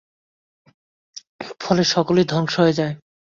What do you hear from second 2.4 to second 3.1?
হয়ে যায়।